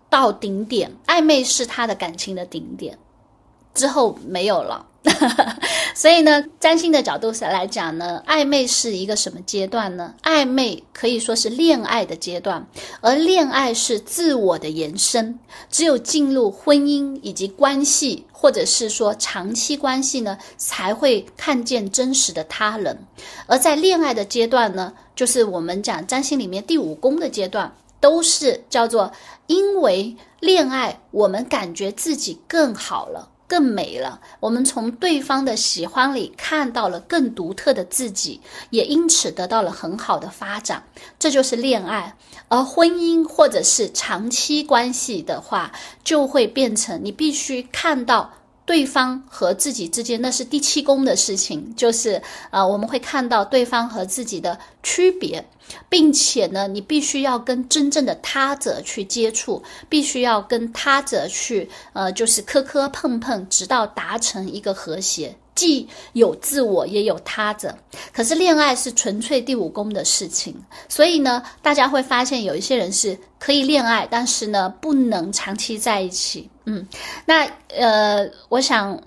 [0.08, 2.98] 到顶点，暧昧是他的感情的顶点。
[3.74, 4.86] 之后没有了，
[5.94, 10.14] 所以呢，占星的角度上来讲呢，暧昧是一个什么阶段呢？
[10.22, 12.64] 暧昧可以说是恋爱的阶段，
[13.00, 15.38] 而恋爱是自我的延伸。
[15.70, 22.96] 只有进入婚姻以及关系，或者是说长期关系呢，才会看见真实的他人。
[23.46, 29.10] 而在恋爱的阶段呢，就是我们讲占星里面第五宫的阶段，都是叫做
[29.48, 33.30] 因为恋爱，我们感觉自己更好了。
[33.46, 34.20] 更美了。
[34.40, 40.82] 我们从对方的喜欢里看到了更独特的自己，也因此得到了很好的发展。
[41.18, 42.16] 这就是恋爱。
[42.48, 45.72] 而婚姻或者是长期关系的话，
[46.04, 48.32] 就会变成你必须看到。
[48.66, 55.44] 对方和自己之间，那是第七宫的事情，就是呃，我们会看到对方和自己的区别，
[55.88, 65.36] 并且呢，你必须要跟真正的他者去接触，必须要跟他者去呃，就是磕磕碰碰，直到达成一个和谐。
[65.54, 67.76] 既有自我，也有他者。
[68.12, 70.54] 可是恋爱是纯粹第五宫的事情，
[70.88, 76.48] 所以呢，大家会发现有一些人是可以恋爱，但是呢，不能长期在一起。
[76.64, 76.86] 嗯，
[77.24, 79.00] 那呃，我想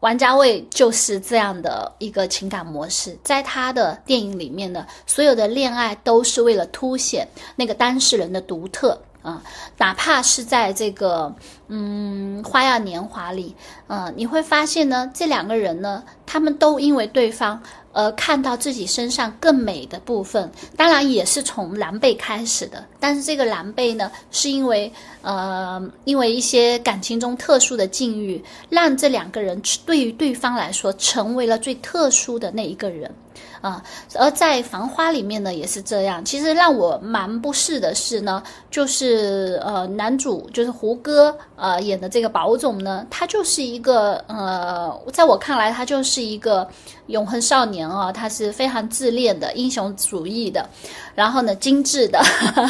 [0.00, 9.00] 王家卫就是这样的一个情感模式，在他的电影里面呢，所有的恋爱都是为了凸显那个当事人的独特。
[9.22, 9.42] 啊，
[9.76, 11.34] 哪怕是在这个
[11.66, 13.54] 嗯《花样年华》里，
[13.88, 17.60] 嗯，你会发现呢，这两个人呢，他们都因为对方
[17.92, 20.50] 而看到自己身上更美的部分。
[20.76, 24.90] 当然也是从狼狈开始的，但是这个狼狈呢，是因为
[25.22, 33.12] 呃，因为一些感情中特殊的境遇，让这两个人对于对方来说成为了最特殊的那一个人。
[33.60, 33.82] 啊，
[34.14, 36.24] 而在《繁花》里面呢，也是这样。
[36.24, 46.68] 其实让我蛮不适的是呢，就是呃，男主就是胡歌呃演的这个宝总呢，他就是一个呃，在我看来，他就是一个
[47.06, 50.68] 永恒少年啊，他是非常自恋的、英雄主义的，
[51.14, 52.20] 然后呢，精致的，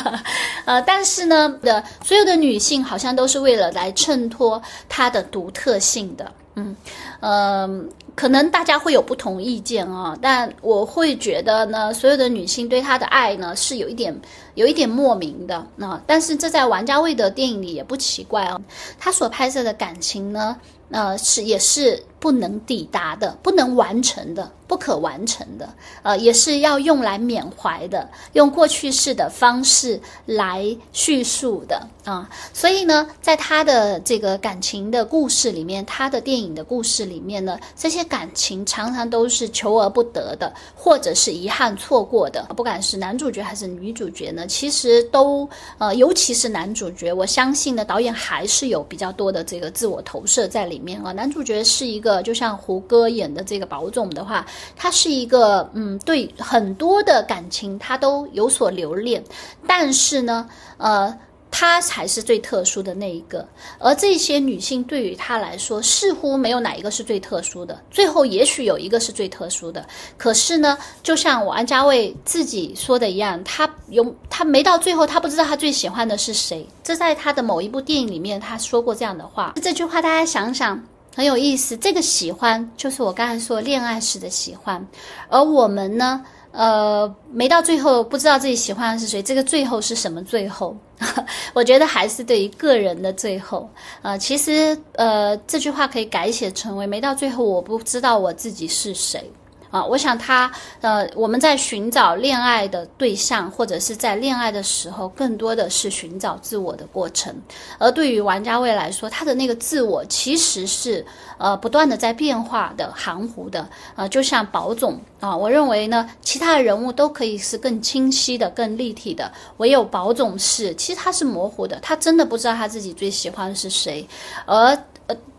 [0.65, 6.31] 呃，但是呢的所有的女性好像都是为了来衬托他的独特性的。
[6.59, 6.77] 嗯，
[7.21, 14.19] 呃，可能大家会有不同意见啊，但我会觉得呢，所有的女性对他的爱呢是有一点，
[14.55, 16.01] 有一点莫名的那。
[16.07, 18.61] 但是这在王家卫的电影里也不奇怪啊，
[18.99, 20.57] 他所拍摄的感情呢，
[20.91, 24.51] 呃，是也是不能抵达的，不能完成的。
[24.69, 25.67] 不可完成的，
[26.03, 32.29] 呃，也是要用来缅怀的，用过去式的方式来叙述的啊。
[32.53, 42.45] 所以呢，在他的这个感情的故事里面，他的电影的故事里面呢，这些感情常常都是求而不得的，或者是遗憾错过的。
[42.55, 51.11] 不管是男主角还是女主角呢，其实都呃，尤其是男主角，我相信呢，导演还是有比较多的这个自我投射在里面啊。
[51.11, 54.45] 男主角是一个，就像胡歌演的这个保总的话。
[54.77, 59.23] 他是一个，嗯，对很多的感情他都有所留恋，
[59.67, 61.13] 但是呢，呃，
[61.51, 63.47] 他才是最特殊的那一个。
[63.79, 67.81] 而这些女性对于他来说，似乎没有哪一个是最特殊的。
[67.91, 69.85] 最后也许有一个是最特殊的，
[70.17, 76.67] 可是呢，就像王家卫自己说的一样，他有他没到最后，他不知道他最喜欢的是谁。
[76.85, 79.55] 这在他的某一部电影里面，他说过这样的话。
[79.63, 80.81] 这句话大家想想。
[81.15, 84.87] 很有意思，这个喜欢就是我刚才说恋爱时的喜欢，
[85.29, 90.23] 而我们呢，呃，没到最后不知道自己喜欢的是谁，这个最后是什么？
[90.23, 90.77] 最后，
[91.53, 93.69] 我觉得还是对于个人的最后。
[94.03, 99.29] 呃，其实呃，这句话可以改写成为没到最后我不知道我自己是谁。
[99.71, 99.85] 啊。
[99.85, 100.51] 我想他
[100.81, 107.35] 呃，我们在寻找恋爱的对象，或者是在恋爱的时候，更多的是寻找自我的过程。
[107.79, 111.05] 而对于王家卫来说，他的那个自我其实是
[111.39, 115.37] 呃不断的在变化的、含糊的啊，就像宝总啊。
[115.37, 124.07] 我认为呢，其他的人物都可以是更清晰的、更立体的，唯有宝总是，其实他是模糊的，他真的不知道他自己最喜欢的是谁，
[124.47, 124.77] 而。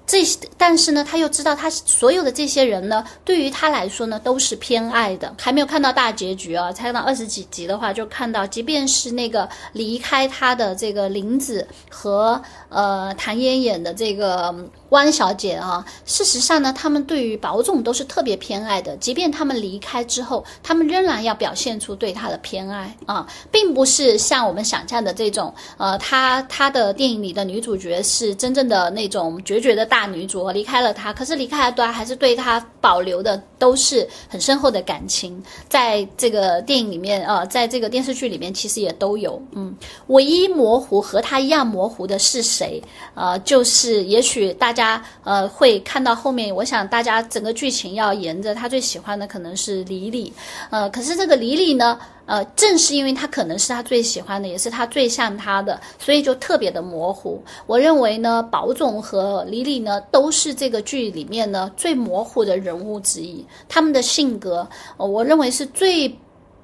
[0.09, 5.35] 这些，但是呢，他又知道他所有的这些人呢，对于他来说呢，都是偏爱的。
[5.39, 14.51] 还没有看到大结局啊，才到二十几集的话，就看到，即便是那个离开他的这个林子和呃唐嫣演的这个
[14.89, 18.97] 汪小姐啊，事实上呢，他们对于保总都是特别偏爱的。
[18.97, 30.09] 即便他们离开之后，他们仍然要表现出对他的偏爱啊，并不是像我们想象的这种，呃，他他的电影里的女主角是真正的那种决绝的大。
[30.09, 35.41] 女主离开了他，可是离开了对还是对他保留的都是很深厚的感情。
[35.67, 39.41] 在这个电影里面，呃，在这个电视剧里面，其实也都有。
[39.51, 39.75] 嗯，
[40.07, 42.81] 唯一模糊和他一样模糊的是谁？
[43.13, 50.31] 呃，就是也许大家呃会看到后面，我想大家整个剧情要沿着他最喜欢的可能是李李，
[50.69, 51.99] 呃，可是这个李李呢？
[52.29, 57.41] 呃，正是因为他可能是他最喜欢的，也是他最像他的，所以就特别的模糊。
[57.65, 63.43] 我认为呢，宝总和李李呢，都是这个剧里面呢最模糊的人物之一。
[63.67, 66.15] 他们的性格，我认为是最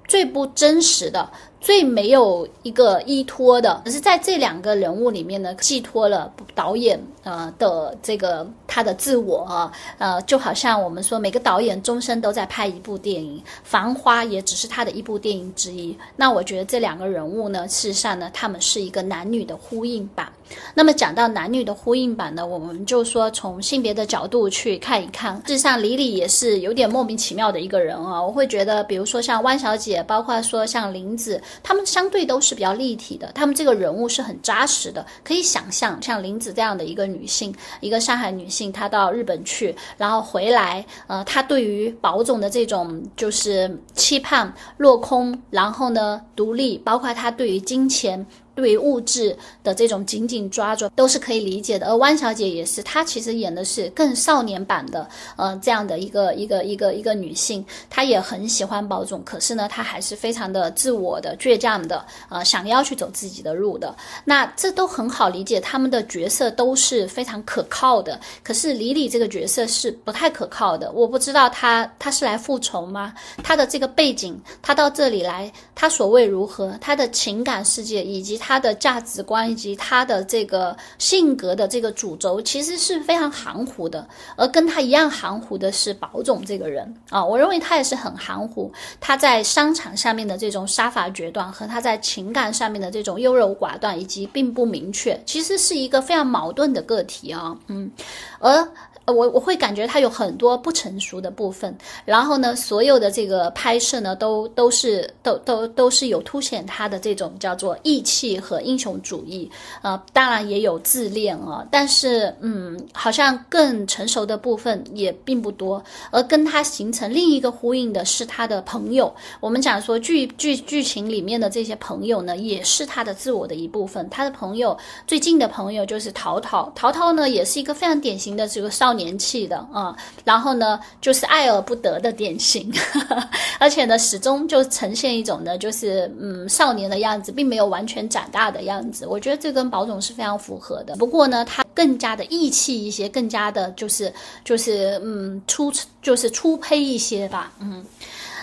[0.08, 1.28] 最不真实的。
[1.62, 15.98] 最没有一个依托的，只是在这两个人物里面呢，寄托了导演呃的这个他的自我，呃，就好像我们说每个导演终身都在拍一部电影，《繁花》也只是他的一部电影之一。
[16.16, 20.32] 那我觉得这两个人物呢，事实上呢，他们是一个男女的呼应版。
[20.76, 25.36] 那么讲到男女的呼应版呢，我们就说从性别的角度去看一看。
[25.46, 28.22] 事实上，李李也是有点莫名其妙的一个人啊。
[28.22, 31.42] 我会觉得，比如说像汪小姐，包括说像林子。
[31.64, 48.26] 他们相对都是比较立体的，他们这个人物是很扎实的，可以想象像林子这样的一个女性，一个上海女性，她到日本去，然后回来，呃，她对于宝总的这种就是期盼落空，然后呢，独立，包括她对于金钱。
[48.56, 63.94] 对物质的这种紧紧抓住都是可以理解的，而汪小姐也是，她其实演的是更少年版的，呃，这样的一个一个一个一个女性，她也很喜欢宝总，可是呢，她还是非常的自我的、倔强的，呃，想要去走自己的路的。
[64.24, 68.18] 那这都很好理解，他们的角色都是非常可靠的。
[68.42, 73.14] 可是李李这个角色是不太可靠的，我不知道她她是来复仇吗？
[73.44, 76.74] 他的这个背景，他到这里来，他所谓如何？
[76.80, 78.40] 他的情感世界以及。
[78.48, 84.08] 他的价值观以及他的这个性格的这个主轴，其实是非常含糊的。
[84.36, 88.72] 而跟他一样含糊的是宝总这个人啊，我认为他也是很含糊。
[89.02, 97.58] 他在商场上面的这种杀伐决断，和他在情感上面的这种优柔寡断，以及并不明确，其实是一个非常矛盾的个体啊。
[97.66, 97.90] 嗯，
[98.38, 98.70] 而。
[99.06, 109.50] 呃我我会感觉他有很多不成熟的部分，然后呢，所有的这个拍摄呢，都都是都都都是有凸显他的这种叫做义气和英雄主义，
[109.84, 128.95] 呃，当然也有自恋啊，但是嗯，好像更成熟的部分也并不多，而跟他形成另一个呼应的是他的朋友，我们讲说剧剧剧情里面的这些朋友呢，也是他的自我的一部分，他的朋友最近的朋友就是淘淘，淘淘呢也是一个非常典型的这个少。
[128.96, 132.72] 年气的啊，然后呢，就是爱而不得的典型，
[133.60, 139.06] 而且呢，始终就呈现一种呢，就是嗯少年的样子，并没有完全长大的样子。
[139.06, 140.96] 我觉得这跟宝总是非常符合的。
[140.96, 147.86] 不过呢，他更加的义气一些，更加的就是就是嗯粗就是粗胚一些吧，嗯，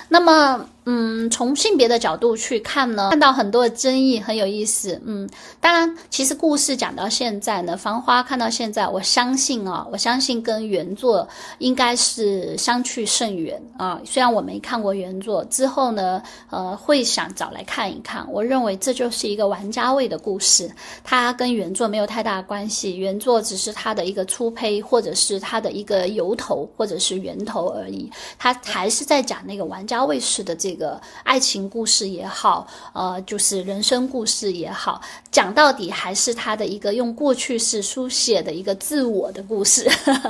[0.09, 0.67] 那么。
[0.85, 5.01] 嗯，从性别的角度去看呢，看到很多的争议，很有意思。
[5.07, 14.01] 嗯，当然，其实故事讲到现在呢，《繁花》看到现在，我相信啊，我相信跟原作应该是相去甚远啊。
[14.05, 18.27] 虽然我没看过原作，之后呢，呃，会想找来看一看。
[18.33, 20.69] 我认为这就是一个王家卫的故事，
[21.05, 28.11] 它跟原作没有太大关系，原作只是它的一个初胚，或者是它的一个由头，或者是源头而已。
[28.37, 30.72] 它还是在讲那个王家卫式的这。
[30.73, 39.87] 这个爱情故事也好，呃，就是人生故事也好，讲到底还是他的一个用过去式书写的一个自我的故事。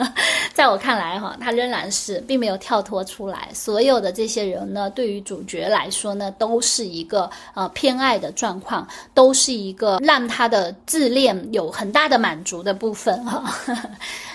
[0.52, 3.50] 在我看来，哈，他仍然是并没有跳脱出来。
[3.54, 13.48] 所有的这些人呢，对于主角来说呢，都是一个呃偏爱的状况，都是一个让他的自恋有很大的满足的部分哈。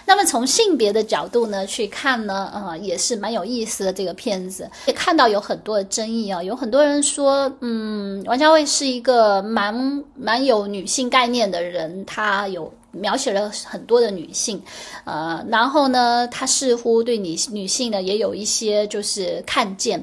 [0.07, 14.63] 那么从性别的角度呢去看呢，呃，也是蛮有意思的这个片子，也看到有很多的争议啊，有很多人说，嗯，王家卫是一个蛮蛮有女性概念的人，他有描写了很多的女性，
[15.03, 20.01] 呃，然后呢，他似乎对女女性呢也有一些就是看见，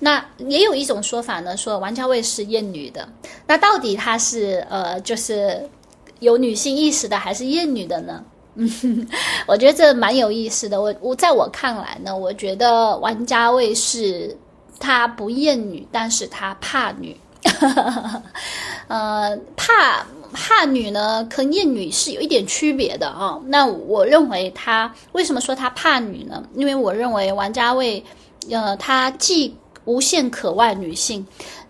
[0.00, 3.08] 那也有一种说法呢，说王家卫是厌女的，
[3.46, 5.70] 那到底他是呃就是
[6.18, 8.24] 有女性意识的还是厌女的呢？
[8.56, 9.06] 嗯，
[9.46, 10.80] 我觉得这蛮有意思的。
[10.80, 14.34] 我我在我看来呢，我觉得王家卫是
[14.80, 17.14] 他不厌女，但是他怕女。
[18.88, 23.38] 呃，怕怕女呢，跟厌女是有一点区别的啊。
[23.44, 26.42] 那我认为他为什么说他怕女呢？
[26.54, 28.02] 因为我认为王家卫，
[28.50, 29.54] 呃，他既
[29.84, 31.24] 无限渴望女性，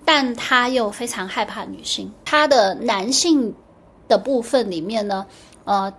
[0.05, 2.11] 但他又非常害怕女性。
[2.24, 3.53] 他的男性
[4.09, 5.26] 的部分里面呢，
[5.64, 5.93] 呃。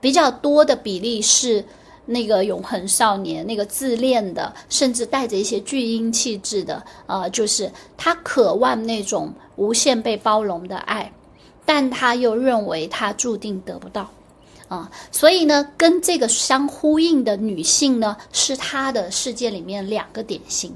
[0.00, 1.64] 比较多的比例是
[2.04, 11.12] 那个永恒少年，那个自恋的，甚至带着一些巨婴气质的，呃，就是他渴望那种无限被包容的爱，
[11.64, 14.08] 但他又认为他注定得不到，
[14.68, 20.72] 啊，所以呢，跟这个相呼应的女性呢，是他的世界里面两个典型，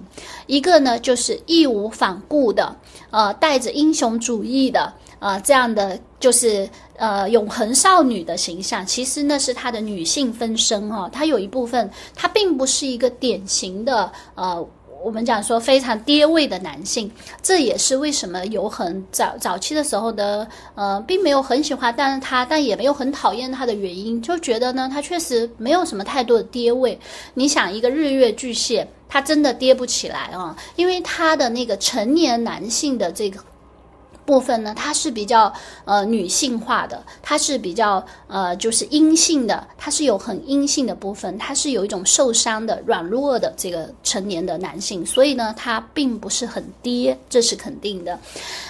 [0.46, 2.74] 一个呢就是义无反顾的，
[3.10, 4.92] 呃，带着英雄主义的。
[5.20, 14.66] 啊，这样的就是呃永恒少女的形象，其实那是她的女性分身哈，她有一部分，她并不是一个典型的呃，
[15.04, 17.10] 我们讲说非常爹味的男性，
[17.42, 26.98] 这也是为什么有很早早期的时候的呃，并没有很喜欢，但是他但也没有很讨厌他的原因，就觉得呢，他确实没有什么太多的爹味。
[27.34, 33.38] 你想一个日月巨蟹，他真的跌不起来啊，因为他的那个成年男性的这个。
[34.30, 35.52] 部分呢，它是比较
[35.84, 48.16] 呃女性化的，它是比较呃就是阴性的，它是有很阴性的部分，它是有一种受伤的软弱的这个成年的男性，所以呢，他并不是很跌，这是肯定的。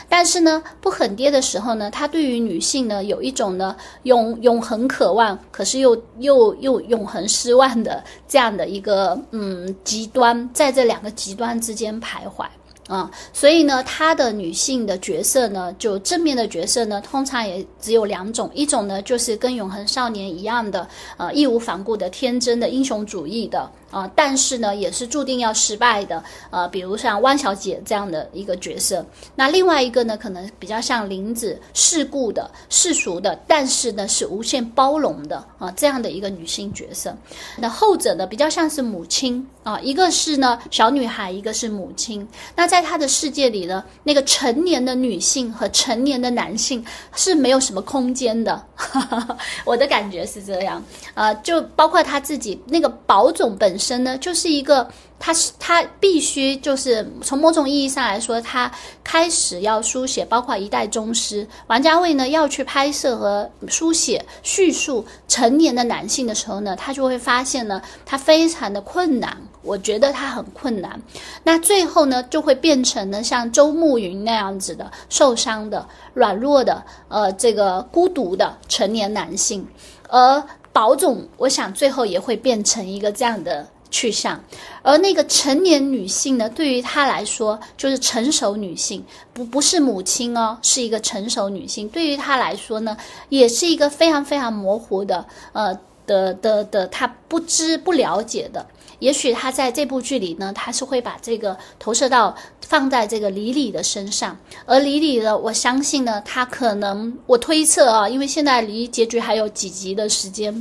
[0.09, 12.47] 但是呢，不很跌的时候呢，他对于女性呢有一种呢永永恒渴望，可是又又又永恒失望的这样的一个嗯极端，在这两个极端之间徘徊。
[12.91, 23.71] 啊，所以呢，她的女性的角色呢，就正面的角色呢，通常也只有两种，一种呢就是跟永恒少年一样的，呃，义无反顾的、天真的、英雄主义的。
[23.91, 26.23] 啊，但是呢，也是注定要失败的。
[26.51, 37.13] 呃，比如像汪小姐这样的一个角色，那另外一个呢，可能比较像林子，世故的、世俗的，但是呢，是无限包容的啊，这样的一个女性角色。
[37.57, 42.25] 那后者呢，比较像是母亲啊，一个是呢小女孩，一个是母亲。
[42.55, 48.65] 那在在他的世界里呢，那个成年的女性和成年的男性是没有什么空间的。
[49.67, 53.79] 我的感觉是这样啊，就包括他自己那个宝总本。
[53.81, 54.87] 身呢，就是一个，
[55.19, 58.71] 他是他必须就是从某种意义上来说，他
[59.03, 71.01] 开始要书写，包括一代宗师王家卫呢要去拍摄和书写叙述成年的男性的时候呢，他就会发现呢，他非常的困难，我觉得他很困难。
[71.45, 79.67] 那最后呢，就会变成呢像周慕云那样子的受伤的、软弱的、呃，这个孤独的成年男性，
[80.09, 80.43] 而。
[80.73, 84.41] 宝总，我想最后也会变成一个这样的去向，
[84.83, 91.89] 而那个成年女性呢，对于她来说就是成熟女性，不不是母亲哦，是一个成熟女性。
[91.89, 92.97] 对于她来说呢，
[93.31, 95.77] 也是一个非常非常模糊的，呃
[96.07, 98.67] 的的的，他不知不了解的。
[98.99, 110.55] 也许他在这部剧里呢，他是会把这个投射到放在这个李李的身上，而李李呢，我相信呢，他可能我推测啊，因为现在离结局还有几集的时间，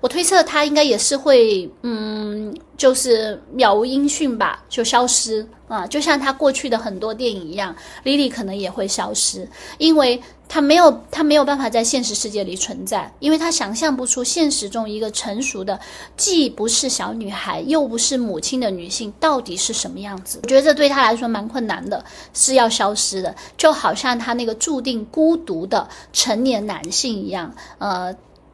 [0.00, 7.74] 我推测他应该也是会，嗯，就是渺无音讯吧，就消失啊，就像他过去的很多电影一样，
[8.04, 10.22] 李李可能也会消失，因为。
[10.52, 15.78] 他没有，他没有办法在现实世界里存在，因为他想象不出现实中一个成熟的，
[16.16, 20.40] 既不是小女孩又不是母亲的女性到底是什么样子。
[20.42, 28.12] 我觉得这对他来说蛮困难的，是要消失的，就好像他那个注定孤独的成年男性一样，呃。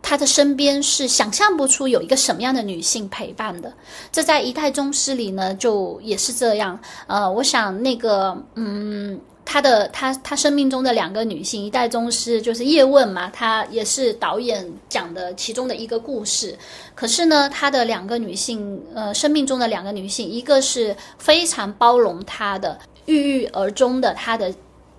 [0.09, 3.73] 他的身边是想象不出有一个什么样的女性陪伴的。
[4.13, 6.79] 这在一代宗师里呢，就也是这样。
[7.09, 9.19] 呃，我想那个，嗯。
[9.47, 16.55] 他的他他生命中的两个女性，一代宗师就是叶问嘛，他也是导演讲的其中的一个故事。
[16.95, 24.53] 可是呢，他的两个女性，呃，生命中的两个女性，一个是非常包容他的，郁郁而终的他的。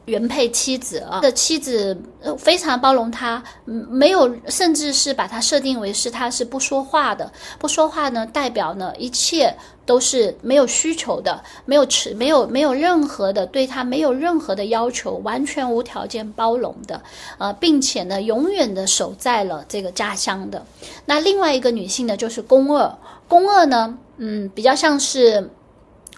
[0.07, 1.95] 原配妻子啊，的妻子
[2.37, 9.53] 非常包容他，没有甚至是把他设定为是他是不说话的，不说话呢代表呢一切
[9.85, 17.01] 都是没有需求的，没有持没有没有任何的对他没有任何的要求，完全无条件包容的，
[17.37, 20.65] 呃，并且呢永远的守在了这个家乡的。
[21.05, 22.97] 那另外一个女性呢就是宫二，
[23.27, 25.49] 宫二呢嗯比较像是。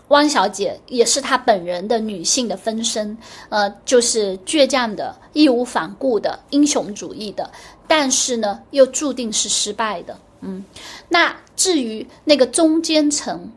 [0.10, 3.18] 汪小姐也是她本人的女性的分身，
[3.49, 7.49] 呃，就是倔强的、义无反顾的、英雄主义的，
[7.88, 10.18] 但是呢，又注定是失败的。
[10.41, 10.64] 嗯，
[11.07, 13.51] 那至于那个中间层，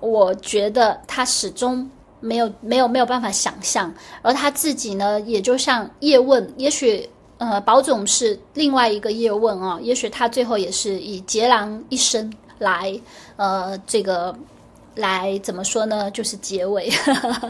[0.00, 1.88] 我觉得他始终
[2.20, 3.92] 没有、没有、没有办法想象，
[4.22, 13.00] 而他自己呢，也就像叶问，也许呃，宝总是另外一个叶问啊，也许他最后也是以孑然一身来，
[13.36, 14.32] 呃，这个。
[14.98, 16.10] 来怎么说呢？
[16.10, 16.90] 就是结尾，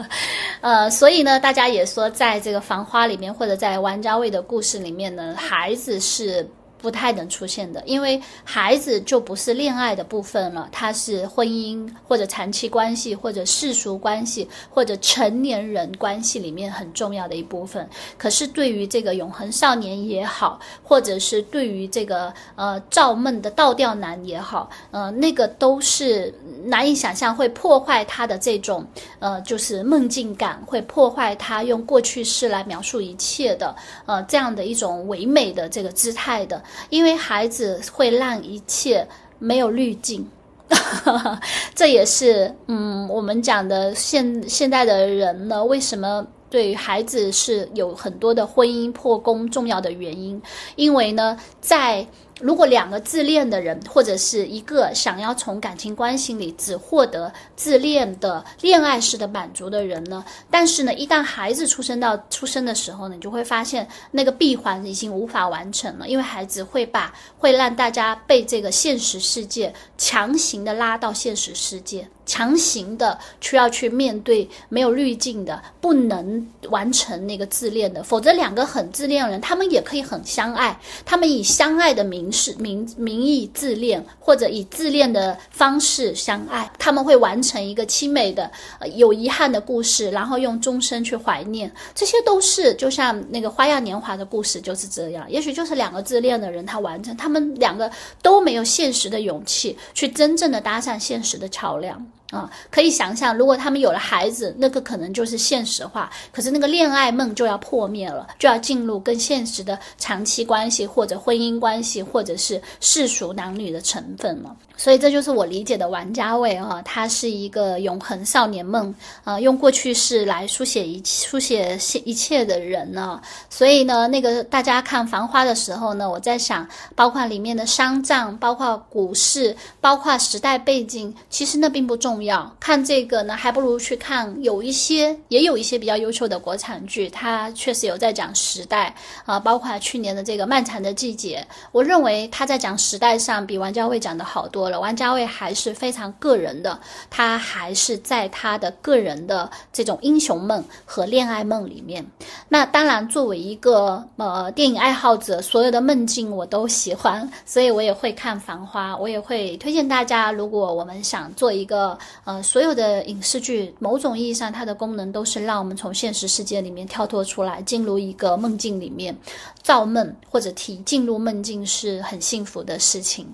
[0.61, 6.49] 呃，所以呢，大家也说，在这个《繁花》里面，或者在王家卫的故事里面呢，孩子是。
[6.81, 17.87] 不太能出现的，因为孩子就不是恋爱的部分了，他是婚姻或者长期关系或者世俗关系或者成年人关系里面很重要的一部分。
[18.17, 28.85] 可是对于这个永恒少年也好，或者是对于这个呃造梦的倒吊男也好，呃，那个都是难以想象会破坏他的这种
[29.19, 33.75] 呃就是梦境感，会破坏他用过去式来描述一切的
[34.05, 36.63] 呃这样的一种唯美的这个姿态的。
[36.89, 39.07] 因为孩子会让一切
[39.37, 40.27] 没有滤镜，
[41.75, 50.41] 这也是嗯，我们讲的现现代的人呢，为什么对孩子是有很多的婚姻破功重要的原因？
[50.75, 52.05] 因为呢，在
[52.39, 60.23] 如果两个自恋的人，或者是一个想要从感情关系里只获得自恋的恋爱式的满足的人呢？
[60.49, 72.07] 但是呢，一旦孩子出生到出生的时候呢，你就会发现那个闭环已经无法完成了，因为孩子会把会让大家被这个现实世界强行的拉到现实世界。
[72.25, 88.51] 强行的需要去面对没有滤镜的，不能完成那个自恋的，否则两个很自恋的人，他们也可以很相爱，他们以相爱的名是名名义自恋，或者以自恋的方式相爱，他们会完成一个凄美的、
[88.95, 102.05] 有遗憾的故事，然后用终身去怀念，这些都是就像那个《花样年华》的故事就是这样，也许就是两个自恋的人，他完成，他们两个都没有现实的勇气去真正的搭上现实的桥梁。
[102.31, 106.11] 啊，可以想象，如果他们有了孩子，那个可能就是现实化。
[106.31, 114.55] 可是那个恋爱梦就要破灭了，就要进入跟现实的长期关系，或者婚姻关系，或者是世俗男女的成分了。
[114.79, 123.21] 所以这就是我理解的王家卫啊，他是一个永恒少年梦啊，用过去式来书写一书写一切的人呢。
[123.49, 126.65] 所以呢，那个大家看《繁花》的时候呢，我在想，
[126.95, 132.49] 包括里面的商账，包括股市，包括时代背景，其实那并不重要。
[132.57, 144.68] 看这个呢，还不如去看有一些也有一些比较优秀的国产剧，它确实有在讲时代啊，包括去年的这个《漫长的季节》，我认为他在讲时代上比王家卫讲的好多。
[144.77, 146.77] 王家卫还是非常个人的，
[147.09, 152.05] 他还是在他的个人的这种英雄梦和恋爱梦里面。
[152.49, 160.31] 那当然，作为一个呃电影爱好者，所有的梦境我都喜欢，所以我也会看《繁花》，我也会推荐大家。
[160.33, 169.15] 如果我们想做一个呃所有的影视剧，某种意义上它的功能都是让我们从现实世界里面跳脱出来，进入一个梦境里面
[169.61, 173.33] 造梦或者提进入梦境是很幸福的事情。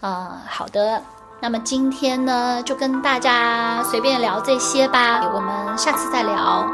[0.00, 1.02] 啊，好的，
[1.40, 6.66] 那么今天呢，就跟大家随便聊这些吧，我们下次再聊，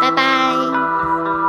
[0.00, 1.45] 拜拜。